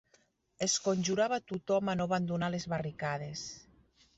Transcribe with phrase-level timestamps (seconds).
[0.67, 3.45] Es conjurava tothom a no abandonar les barricades